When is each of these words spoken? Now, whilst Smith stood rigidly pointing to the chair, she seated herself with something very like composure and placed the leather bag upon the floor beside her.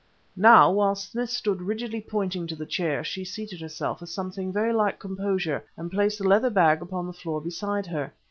Now, 0.35 0.71
whilst 0.71 1.11
Smith 1.11 1.29
stood 1.29 1.61
rigidly 1.61 2.01
pointing 2.01 2.47
to 2.47 2.55
the 2.55 2.65
chair, 2.65 3.03
she 3.03 3.23
seated 3.23 3.61
herself 3.61 4.01
with 4.01 4.09
something 4.09 4.51
very 4.51 4.73
like 4.73 4.97
composure 4.99 5.63
and 5.77 5.91
placed 5.91 6.17
the 6.17 6.27
leather 6.27 6.49
bag 6.49 6.81
upon 6.81 7.05
the 7.05 7.13
floor 7.13 7.39
beside 7.39 7.85
her. 7.85 8.11